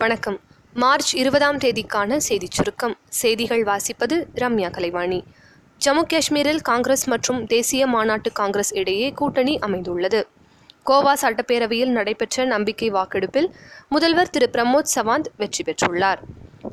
[0.00, 0.40] வணக்கம்.
[0.74, 2.96] மார்ச் இருபதாம் தேதிக்கான செய்திச் சுருக்கம்.
[3.08, 5.24] செய்திகள் வாசிப்பது ரம்யா கலைவாணி.
[5.84, 10.26] ஜம்மு காஷ்மீரில் காங்கிரஸ் மற்றும் தேசிய மாநாட்டு காங்கிரஸ் இடையே கூட்டணி அமைந்துள்ளது.
[10.86, 13.48] கோவா சட்டப்பேரவையில் நடைபெற்ற நம்பிக்கை வாக்கெடுப்பில்
[13.88, 16.18] முதல்வர் திரு பிரமோத் சவாந்த் வெற்றி பெற்றுள்ளார்.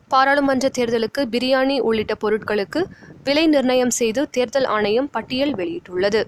[0.08, 2.86] பாராளுமன்ற தேர்தலுக்கு பிரியாணி உள்ளிட்ட பொருட்களுக்கு
[3.24, 6.24] விலை நிர்ணயம் செய்து தேர்தல் ஆணையம் பட்டியல் வெளியிட்டுள்ளது.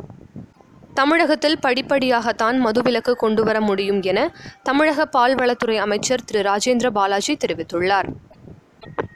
[1.00, 4.20] தமிழகத்தில் படிப்படியாகத்தான் மதுவிலக்கு கொண்டு வர முடியும் என
[4.64, 6.41] தமிழக பால்வளத்துறை அமைச்சர் திரு.
[6.50, 8.07] ராஜேந்திர பாலாஜி தெரிவித்துள்ளார்.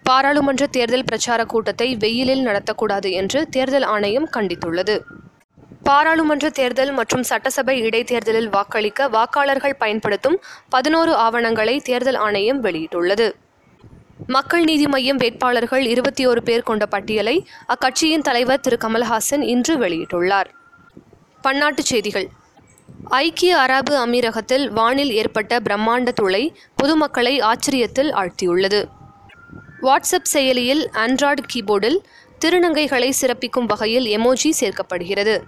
[0.04, 4.96] பாராளுமன்ற தேர்தல் பிரச்சார கூட்டத்தை வெயிலில் நடத்தக்கூடாது என்று தேர்தல் ஆணையம் கண்டித்துள்ளது.
[5.84, 10.38] பாராளுமன்ற தேர்தல் மற்றும் சட்டசபை இடைத்தேர்தலில் வாக்களிக்க வாக்காளர்கள் பயன்படுத்தும்
[10.70, 13.28] பதினோரு ஆவணங்களை தேர்தல் ஆணையம் வெளியிட்டுள்ளது.
[14.28, 17.36] மக்கள் நீதி மையம் வேட்பாளர்கள் இருபத்தி ஒரு பேர் கொண்ட பட்டியலை
[17.74, 18.78] அக்கட்சியின் தலைவர் திரு.
[18.86, 20.52] கமல்ஹாசன் இன்று வெளியிட்டுள்ளார்.
[21.44, 22.30] பன்னாட்டுச் செய்திகள்.
[23.10, 28.86] ஐக்கிய அரபு அமீரகத்தில் வானில் ஏற்பட்ட பிரம்மாண்ட துளை பொதுமக்களை ஆச்சரியத்தில் ஆழ்த்தியுள்ளது.
[29.82, 32.00] வாட்ஸ்அப் செயலியில் ஆண்ட்ராய்டு கீபோர்டில்
[32.46, 35.42] திருநங்கைகளை சிறப்பிக்கும் வகையில் எமோஜி சேர்க்கப்படுகிறது.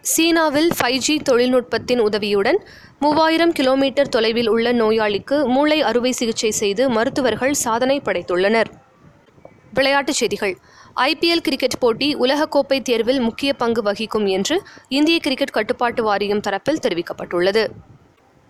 [0.00, 2.66] சீனாவில் ஃபைவ் ஜி தொழில்நுட்பத்தின் உதவியுடன்
[2.98, 8.70] மூவாயிரம் கிலோமீட்டர் தொலைவில் உள்ள நோயாளிக்கு மூளை அறுவை சிகிச்சை செய்து மருத்துவர்கள் சாதனை படைத்துள்ளனர்.
[9.74, 10.58] விளையாட்டுச் செய்திகள்.
[10.96, 17.66] ஐபிஎல் கிரிக்கெட் போட்டி உலகக்கோப்பை தேர்வில் முக்கிய பங்கு வகிக்கும் என்று இந்திய கிரிக்கெட் கட்டுப்பாட்டு வாரியம் தரப்பில் தெரிவிக்கப்பட்டுள்ளது.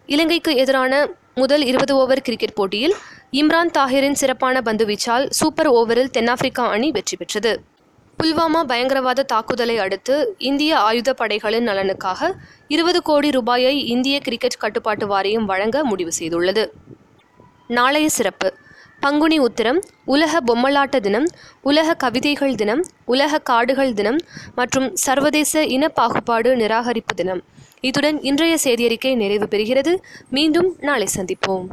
[0.06, 2.94] இலங்கைக்கு எதிரான முதல் இருபது ஓவர் கிரிக்கெட் போட்டியில்
[3.32, 7.62] இம்ரான் தாஹிரின் சிறப்பான பந்துவீச்சால் சூப்பர் ஓவரில் தென்னாப்பிரிக்கா அணி வெற்றி பெற்றது.
[8.22, 12.32] புல்வாமா பயங்கரவாத தாக்குதலை அடுத்து இந்திய ஆயுத படைகளின் நலனுக்காக
[12.68, 16.66] இருபது கோடி ரூபாயை இந்திய கிரிக்கெட் கட்டுப்பாட்டு வாரியம் வழங்க முடிவு செய்துள்ளது.
[17.68, 18.54] நாளைய சிறப்பு.
[19.04, 21.26] பங்குனி உத்திரம் உலக பொம்மலாட்ட தினம்
[21.62, 24.18] உலக கவிதைகள் தினம் உலக காடுகள் தினம்
[24.54, 27.40] மற்றும் சர்வதேச இன பாகுபாடு நிராகரிப்பு தினம்.
[27.80, 29.94] இத்துடன் இன்றைய செய்தியறிக்கை நிறைவு பெறுகிறது.
[30.30, 31.66] மீண்டும் நாளை சந்திப்போம்.